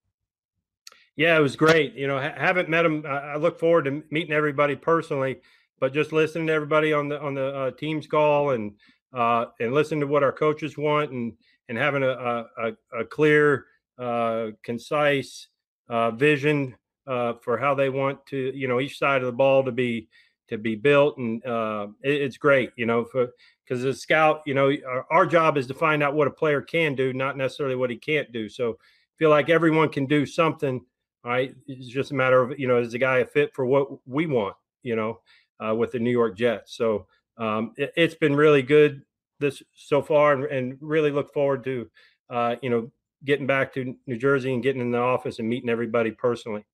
[1.16, 1.94] Yeah, it was great.
[1.94, 3.04] You know, ha- haven't met them.
[3.06, 5.40] I look forward to meeting everybody personally,
[5.78, 8.72] but just listening to everybody on the on the uh, team's call and
[9.12, 11.32] uh, and listening to what our coaches want and
[11.70, 12.08] and having a
[12.58, 15.46] a, a clear, uh, concise
[15.88, 16.74] uh, vision
[17.06, 20.08] uh, for how they want to, you know, each side of the ball to be
[20.48, 22.72] to be built, and uh, it, it's great.
[22.76, 23.30] You know, because
[23.70, 26.60] as a scout, you know, our, our, job is to find out what a player
[26.60, 28.48] can do, not necessarily what he can't do.
[28.48, 28.76] So
[29.16, 30.84] feel like everyone can do something.
[31.24, 33.88] Right, it's just a matter of you know, is the guy a fit for what
[34.08, 34.56] we want?
[34.82, 35.20] You know,
[35.64, 36.76] uh, with the New York Jets.
[36.76, 37.06] So
[37.36, 39.02] um, it, has been really good
[39.40, 41.90] this so far, and, and really look forward to
[42.28, 42.90] uh, you know
[43.24, 46.64] getting back to New Jersey and getting in the office and meeting everybody personally.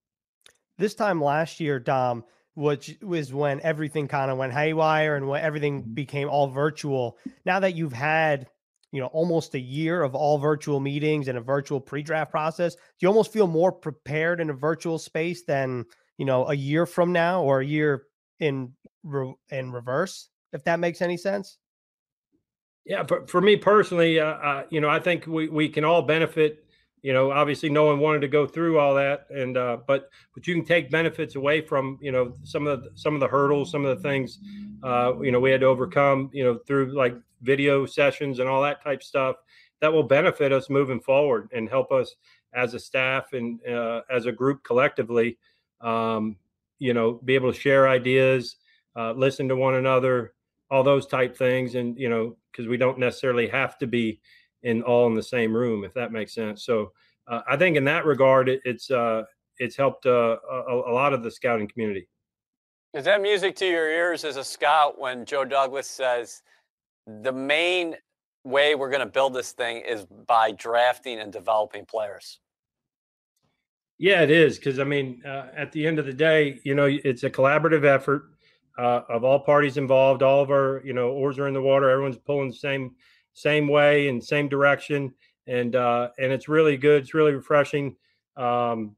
[0.79, 2.25] This time last year, Dom,
[2.55, 5.95] which was when everything kind of went haywire and when everything mm-hmm.
[5.95, 7.19] became all virtual.
[7.45, 8.47] Now that you've had,
[8.93, 12.81] you know, almost a year of all virtual meetings and a virtual pre-draft process, do
[13.01, 15.85] you almost feel more prepared in a virtual space than,
[16.19, 18.05] you know, a year from now or a year
[18.41, 18.73] in
[19.51, 21.59] in reverse, if that makes any sense?
[22.87, 26.03] Yeah, for, for me personally, uh, uh, you know, I think we, we can all
[26.03, 26.67] benefit
[27.07, 30.45] you know obviously no one wanted to go through all that and uh, but but
[30.49, 33.71] you can take benefits away from you know some of the some of the hurdles
[33.71, 34.41] some of the things
[34.83, 38.61] uh, you know we had to overcome you know through like video sessions and all
[38.61, 39.37] that type stuff
[39.81, 42.17] that will benefit us moving forward and help us
[42.55, 45.39] as a staff and uh, as a group collectively
[45.83, 46.37] um,
[46.81, 48.57] you know be able to share ideas
[48.97, 50.33] uh, listen to one another
[50.71, 54.21] all those type things and you know because we don't necessarily have to be
[54.63, 56.65] in all in the same room, if that makes sense.
[56.65, 56.93] So
[57.29, 59.23] uh, I think in that regard, it, it's uh,
[59.59, 62.09] it's helped uh, a, a, lot of the scouting community.
[62.95, 66.43] Is that music to your ears as a scout when Joe Douglas says
[67.07, 67.95] the main
[68.45, 72.41] way we're going to build this thing is by drafting and developing players?
[73.99, 76.87] Yeah, it is because I mean, uh, at the end of the day, you know,
[76.87, 78.31] it's a collaborative effort
[78.79, 80.23] uh, of all parties involved.
[80.23, 81.89] All of our, you know, oars are in the water.
[81.89, 82.95] Everyone's pulling the same
[83.33, 85.13] same way and same direction,
[85.47, 87.03] and uh, and it's really good.
[87.03, 87.97] It's really refreshing.
[88.37, 88.97] Um,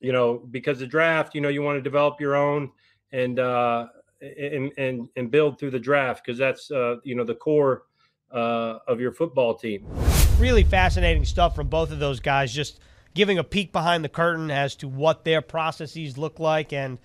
[0.00, 2.70] you know, because the draft, you know, you want to develop your own
[3.12, 3.86] and uh,
[4.20, 7.84] and and and build through the draft because that's uh, you know the core
[8.32, 9.86] uh, of your football team.
[10.38, 12.52] Really fascinating stuff from both of those guys.
[12.52, 12.80] Just
[13.14, 16.72] giving a peek behind the curtain as to what their processes look like.
[16.72, 16.98] And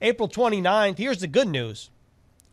[0.00, 1.90] April 29th, here's the good news.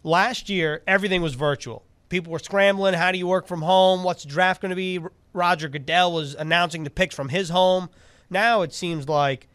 [0.03, 2.93] Last year, everything was virtual people were scrambling.
[2.93, 4.03] How do you work from home?
[4.03, 4.99] What's the draft going to be?
[5.33, 7.89] Roger Goodell was announcing the picks from his home.
[8.29, 9.47] Now it seems like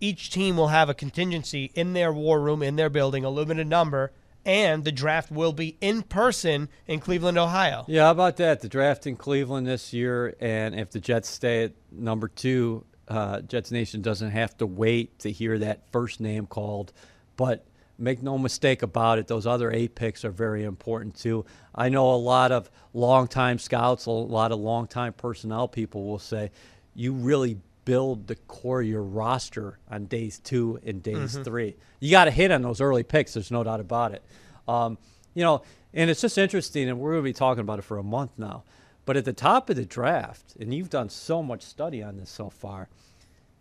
[0.00, 3.66] each team will have a contingency in their war room, in their building, a limited
[3.66, 4.10] number,
[4.46, 7.84] and the draft will be in person in Cleveland, Ohio.
[7.88, 8.60] Yeah, how about that?
[8.60, 13.42] The draft in Cleveland this year, and if the Jets stay at number two, uh,
[13.42, 16.94] Jets Nation doesn't have to wait to hear that first name called.
[17.36, 17.64] But
[17.98, 21.44] make no mistake about it, those other eight picks are very important too.
[21.74, 26.50] I know a lot of longtime scouts, a lot of longtime personnel people will say,
[26.94, 31.42] you really build the core of your roster on days two and days Mm-hmm.
[31.42, 31.76] three.
[32.00, 33.34] You got to hit on those early picks.
[33.34, 34.22] There's no doubt about it.
[34.68, 34.98] Um,
[35.34, 35.62] you know,
[35.94, 38.32] and it's just interesting, and we're going to be talking about it for a month
[38.36, 38.64] now.
[39.04, 42.30] But at the top of the draft, and you've done so much study on this
[42.30, 42.88] so far,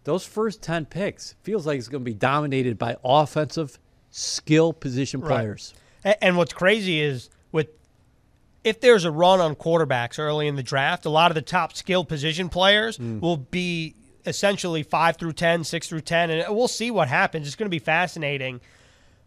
[0.04, 3.78] those first 10 picks feels like it's going to be dominated by offensive
[4.10, 5.74] skill position players.
[6.04, 7.68] A- And what's crazy is with
[8.64, 11.74] if there's a run on quarterbacks early in the draft, a lot of the top
[11.76, 13.20] skill position players mm.
[13.20, 17.48] will be essentially five through 10, six through 10, and we'll see what happens.
[17.48, 18.62] It's going to be fascinating.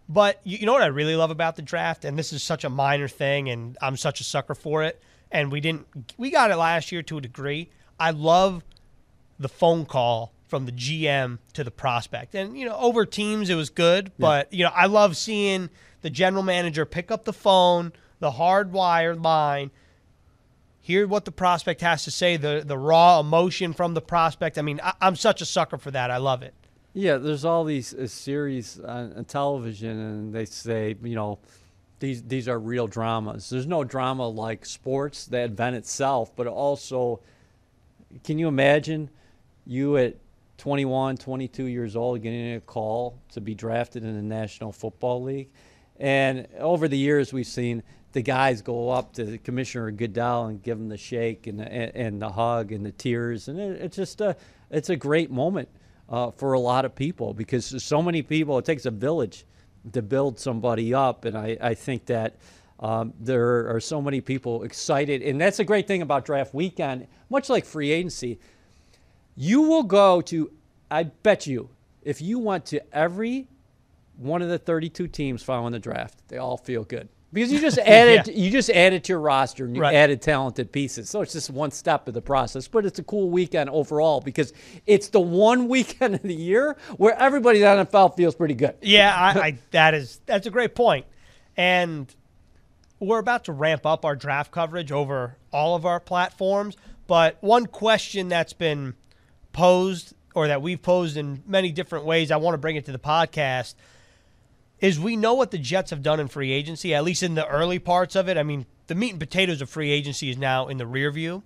[0.08, 2.64] But you, you know what I really love about the draft, and this is such
[2.64, 5.02] a minor thing, and I'm such a sucker for it.
[5.32, 7.70] And we didn't, we got it last year to a degree.
[7.98, 8.62] I love
[9.38, 12.34] the phone call from the GM to the prospect.
[12.34, 14.12] And, you know, over teams, it was good.
[14.18, 15.70] But, you know, I love seeing
[16.02, 19.70] the general manager pick up the phone, the hardwired line,
[20.80, 24.58] hear what the prospect has to say, the, the raw emotion from the prospect.
[24.58, 26.10] I mean, I, I'm such a sucker for that.
[26.10, 26.54] I love it.
[26.92, 31.40] Yeah, there's all these uh, series on, on television, and they say, you know,
[31.98, 33.50] these these are real dramas.
[33.50, 37.20] There's no drama like sports, that event itself, but also,
[38.22, 39.10] can you imagine
[39.66, 40.16] you at
[40.64, 45.50] 21, 22 years old getting a call to be drafted in the National Football League?
[46.00, 50.78] And over the years, we've seen the guys go up to Commissioner Goodell and give
[50.78, 54.22] him the shake and the, and, the hug and the tears, and it, it's just
[54.22, 54.36] a
[54.70, 55.68] it's a great moment
[56.08, 58.56] uh, for a lot of people because so many people.
[58.56, 59.44] It takes a village
[59.92, 62.36] to build somebody up, and I, I think that
[62.80, 67.06] um, there are so many people excited, and that's a great thing about draft weekend.
[67.28, 68.40] Much like free agency,
[69.36, 70.50] you will go to.
[70.90, 71.70] I bet you,
[72.02, 73.48] if you went to every
[74.16, 77.78] one of the 32 teams following the draft, they all feel good because you just
[77.84, 79.94] added you just added to your roster and you Right.
[79.94, 81.10] added talented pieces.
[81.10, 84.52] So it's just one step of the process, but it's a cool weekend overall because
[84.86, 88.76] it's the one weekend of the year where everybody in the NFL feels pretty good.
[88.82, 91.06] Yeah, I, I that is that's a great point.
[91.56, 92.14] And
[93.00, 96.76] we're about to ramp up our draft coverage over all of our platforms.
[97.06, 98.94] But one question that's been
[99.54, 102.92] posed or that we've posed in many different ways, I want to bring it to
[102.92, 103.74] the podcast,
[104.80, 107.46] is we know what the Jets have done in free agency, at least in the
[107.46, 108.36] early parts of it.
[108.36, 111.42] I mean, the meat and potatoes of free agency is now in the rear view.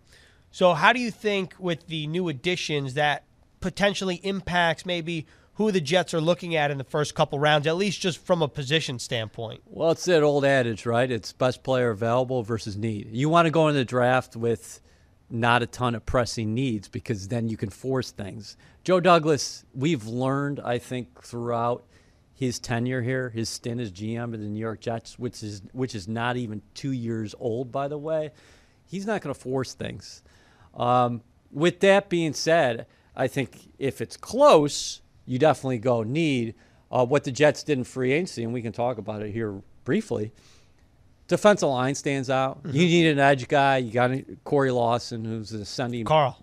[0.50, 3.24] So how do you think with the new additions that
[3.60, 7.76] potentially impacts maybe who the Jets are looking at in the first couple rounds, at
[7.76, 9.60] least just from a position standpoint?
[9.66, 11.10] Well, it's that old adage, right?
[11.10, 13.10] It's best player available versus need.
[13.12, 14.80] You want to go in the draft with
[15.30, 18.56] not a ton of pressing needs because then you can force things.
[18.84, 21.84] Joe Douglas, we've learned, I think, throughout
[22.32, 25.94] his tenure here, his stint as GM of the New York Jets, which is which
[25.94, 28.30] is not even two years old, by the way.
[28.86, 30.22] He's not going to force things.
[30.74, 32.86] Um, with that being said,
[33.16, 36.54] I think if it's close, you definitely go need.
[36.90, 39.60] Uh, what the Jets did in free agency, and we can talk about it here
[39.84, 40.32] briefly.
[41.28, 42.60] Defensive line stands out.
[42.64, 43.78] You need an edge guy.
[43.78, 44.10] You got
[44.44, 46.04] Corey Lawson, who's a sending.
[46.04, 46.38] Carl.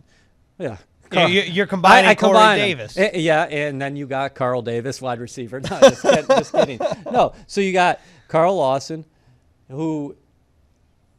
[0.57, 0.77] yeah.
[1.11, 2.67] You- you- You're combining Corey combine 'em.
[2.67, 2.97] Davis.
[2.97, 5.59] Eh, Yeah, and then you got Carl Davis, wide receiver.
[5.69, 6.79] No, just, kid- just kidding.
[7.11, 9.05] No, so you got Carl Lawson,
[9.69, 10.15] who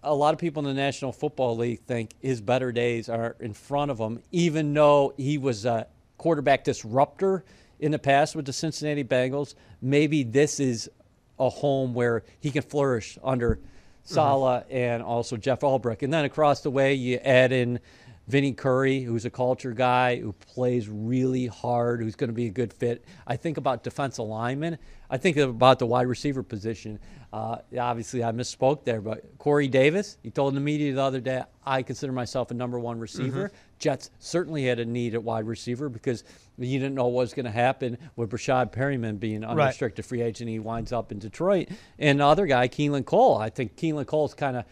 [0.02, 3.52] a lot of people in the National Football League think his better days are in
[3.52, 5.86] front of him, even though he was a
[6.18, 7.44] quarterback disruptor
[7.80, 9.54] in the past with the Cincinnati Bengals.
[9.82, 10.88] Maybe this is
[11.38, 13.58] a home where he can flourish under
[14.04, 16.02] Saleh and also Jeff Ulbrich.
[16.02, 17.80] And then across the way, you add in
[18.28, 22.50] Vinny Curry, who's a culture guy who plays really hard, who's going to be a
[22.50, 23.04] good fit.
[23.26, 24.78] I think about defensive linemen.
[25.08, 26.98] I think about the wide receiver position.
[27.32, 31.44] Uh, obviously, I misspoke there, but Corey Davis, he told the media the other day,
[31.64, 33.52] I consider myself a number one receiver.
[33.78, 36.24] Jets certainly had a need at wide receiver because
[36.58, 40.48] you didn't know what was going to happen with Breshad Perriman being unrestricted free agent.
[40.48, 41.68] He winds up in Detroit.
[41.98, 44.64] And the other guy, Keelan Cole, I think Keelan Cole's kind of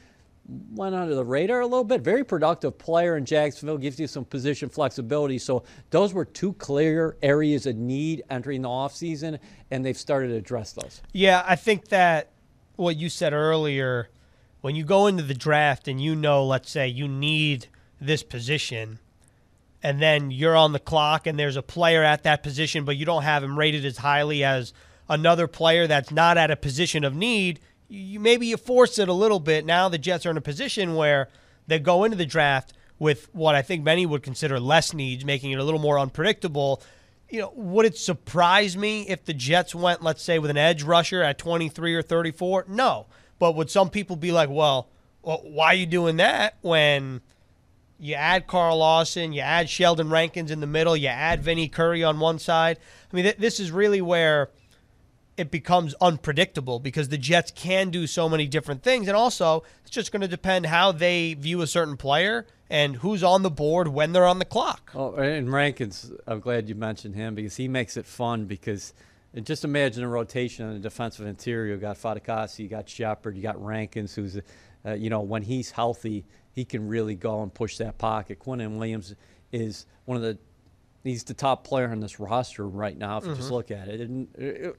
[0.74, 2.02] went under the radar a little bit.
[2.02, 5.38] Very productive player in Jacksonville, gives you some position flexibility.
[5.38, 9.38] So those were two clear areas of need entering the offseason,
[9.70, 11.02] and they've started to address those.
[11.12, 12.30] Yeah, I think that
[12.76, 14.10] what you said earlier,
[14.60, 17.68] when you go into the draft and you know, let's say, you need
[18.00, 18.98] this position,
[19.84, 23.04] and then you're on the clock and there's a player at that position, but you
[23.04, 24.72] don't have him rated as highly as
[25.10, 29.12] another player that's not at a position of need, you maybe you force it a
[29.12, 29.66] little bit.
[29.66, 31.28] Now the Jets are in a position where
[31.66, 35.50] they go into the draft with what I think many would consider less needs, making
[35.50, 36.82] it a little more unpredictable.
[37.28, 40.82] You know, would it surprise me if the Jets went, let's say, with an edge
[40.82, 42.66] rusher at 23 or 34?
[42.68, 43.04] No.
[43.38, 44.88] But would some people be like, well,
[45.22, 47.20] well why are you doing that when
[47.98, 52.02] you add Carl Lawson, you add Sheldon Rankins in the middle, you add Vinny Curry
[52.04, 52.78] on one side?
[53.12, 54.50] I mean, th- this is really where–
[55.36, 59.08] it becomes unpredictable because the Jets can do so many different things.
[59.08, 63.22] And also, it's just going to depend how they view a certain player and who's
[63.22, 64.92] on the board when they're on the clock.
[64.94, 68.94] Oh, and Rankins, I'm glad you mentioned him because he makes it fun because
[69.42, 71.74] just imagine a rotation on the defensive interior.
[71.74, 74.38] You got Fatukasi, you got Shepherd, you got Rankins, who's,
[74.86, 76.24] uh, you know, when he's healthy,
[76.54, 78.38] he can really go and push that pocket.
[78.38, 79.14] Quinnen Williams
[79.52, 80.38] is one of the
[81.02, 83.40] he's the top player on this roster right now if you mm-hmm.
[83.40, 84.00] just look at it.
[84.00, 84.28] And
[84.66, 84.70] uh,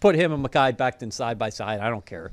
[0.00, 1.80] put him and Mekhi Becton side by side.
[1.80, 2.30] I don't care.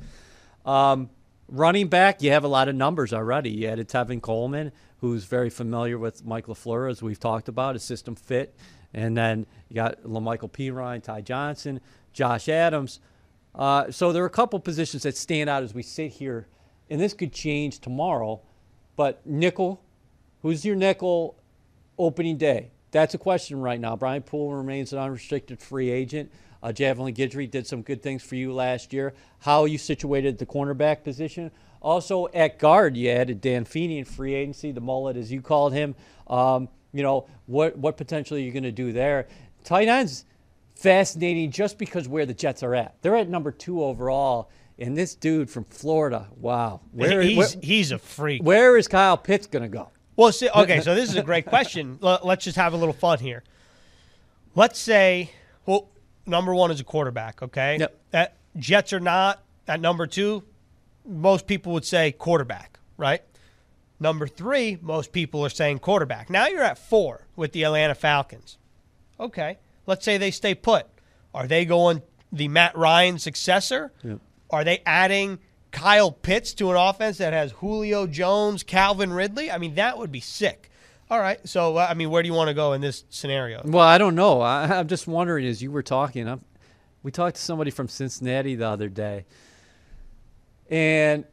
[0.65, 1.09] Um,
[1.47, 3.49] running back, you have a lot of numbers already.
[3.49, 7.79] You added Tevin Coleman, who's very familiar with Mike LaFleur, as we've talked about, a
[7.79, 8.55] system fit.
[8.93, 11.79] And then you got La'Mical Perine, Ty Johnson,
[12.13, 12.99] Josh Adams.
[13.55, 16.47] Uh, so there are a couple positions that stand out as we sit here,
[16.89, 18.41] and this could change tomorrow.
[19.01, 19.81] But nickel,
[20.43, 21.35] who's your nickel
[21.97, 22.69] opening day?
[22.91, 23.95] That's a question right now.
[23.95, 26.31] Brian Poole remains an unrestricted free agent.
[26.61, 29.15] Uh, Javelin Guidry did some good things for you last year.
[29.39, 31.49] How you situated the cornerback position.
[31.81, 35.73] Also at guard, you added Dan Feeney in free agency, the mullet as you called
[35.73, 35.95] him.
[36.27, 39.27] Um, you know what what potentially are you're going to do there.
[39.63, 40.25] Tight ends
[40.75, 43.01] fascinating just because where the Jets are at.
[43.01, 44.51] They're at number two overall.
[44.81, 48.41] And this dude from Florida, wow, where, he's where, he's a freak.
[48.41, 49.89] Where is Kyle Pitts going to go?
[50.15, 51.99] Well, see, okay, so this is a great question.
[52.01, 53.43] Let's just have a little fun here.
[54.55, 55.31] Let's say,
[55.65, 55.89] well,
[56.25, 57.41] number one is a quarterback.
[57.41, 57.77] Okay.
[57.79, 57.99] Yep.
[58.11, 60.43] That Jets are not at number two.
[61.05, 63.21] Most people would say quarterback, right?
[63.99, 66.29] Number three, most people are saying quarterback.
[66.29, 68.57] Now you're at four with the Atlanta Falcons.
[69.19, 69.59] Okay.
[69.85, 70.87] Let's say they stay put.
[71.33, 72.01] Are they going
[72.31, 73.91] the Matt Ryan successor?
[74.03, 74.19] Yep.
[74.51, 75.39] Are they adding
[75.71, 79.49] Kyle Pitts to an offense that has Julio Jones, Calvin Ridley?
[79.49, 80.69] I mean, that would be sick.
[81.09, 81.45] All right.
[81.47, 83.61] So, uh, I mean, where do you want to go in this scenario?
[83.65, 84.41] Well, I don't know.
[84.41, 86.41] I, am just wondering as you were talking, I'm,
[87.03, 89.25] we talked to somebody from Cincinnati the other day.
[90.69, 91.25] And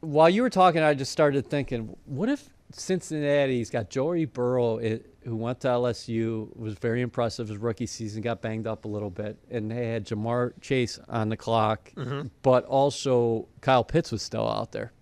[0.00, 5.36] while you were talking, I just started thinking, what if Cincinnati's got Joey Burrow, who
[5.36, 9.38] went to LSU, was very impressive his rookie season, got banged up a little bit,
[9.50, 12.28] and they had Ja'Marr Chase on the clock, mm-hmm.
[12.42, 14.92] but also Kyle Pitts was still out there.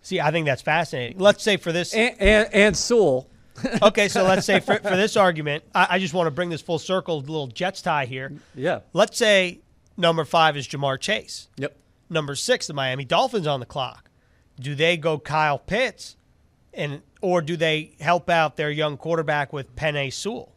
[0.00, 1.18] See, I think that's fascinating.
[1.18, 3.28] Let's say for this and and, and Sewell.
[3.82, 6.62] okay, so let's say for, for this argument, I, I, just want to bring this
[6.62, 8.32] full circle, little Jets tie here.
[8.54, 8.80] Yeah.
[8.94, 9.60] Let's say
[9.96, 11.48] number five is Ja'Marr Chase.
[11.58, 11.76] Yep.
[12.08, 14.10] Number six, the Miami Dolphins on the clock.
[14.58, 16.16] Do they go Kyle Pitts,
[16.74, 20.52] and or do they help out their young quarterback with Penei Sewell?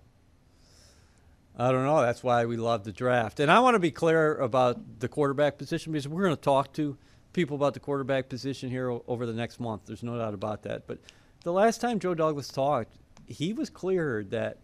[1.57, 2.01] I don't know.
[2.01, 3.39] That's why we love the draft.
[3.39, 6.73] And I want to be clear about the quarterback position because we're going to talk
[6.73, 6.97] to
[7.31, 9.83] people about the quarterback position here over the next month.
[9.85, 10.85] There's no doubt about that.
[10.85, 10.99] But
[11.43, 12.93] the last time Joe Douglas talked,
[13.25, 14.57] he was clear that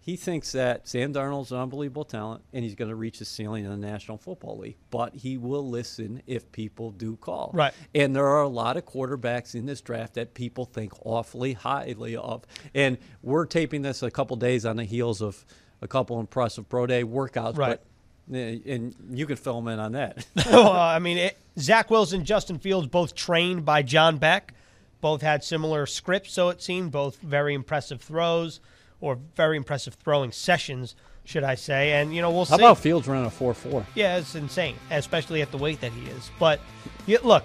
[0.00, 3.64] he thinks that Sam Darnold's an unbelievable talent and he's going to reach the ceiling
[3.64, 4.76] in the National Football League.
[4.90, 7.50] But he will listen if people do call.
[7.52, 7.74] Right.
[7.94, 12.16] And there are a lot of quarterbacks in this draft that people think awfully highly
[12.16, 12.44] of.
[12.74, 15.44] And we're taping this a couple days on the heels of
[15.82, 17.56] a couple impressive pro day workouts.
[17.56, 17.78] Right.
[17.78, 17.84] But
[18.30, 20.26] and you can fill them in on that.
[20.46, 24.54] well, uh, I mean, it, Zach Wilson, Justin Fields, both trained by John Beck,
[25.00, 26.92] both had similar scripts, so it seemed.
[26.92, 28.60] Both very impressive throws,
[29.00, 30.94] or very impressive throwing sessions,
[31.24, 31.92] should I say?
[31.92, 32.62] And you know, we'll How see.
[32.62, 33.86] How about Fields running a four four?
[33.94, 36.30] Yeah, it's insane, especially at the weight that he is.
[36.38, 36.60] But
[37.06, 37.44] yeah, look,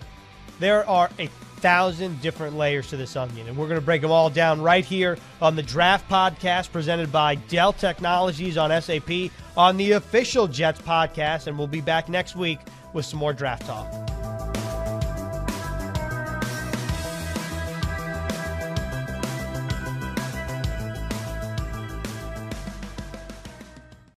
[0.59, 1.27] there are a
[1.57, 4.83] thousand different layers to this onion, and we're going to break them all down right
[4.83, 10.81] here on the Draft Podcast presented by Dell Technologies on SAP on the official Jets
[10.81, 11.47] podcast.
[11.47, 12.59] And we'll be back next week
[12.93, 14.22] with some more draft talk.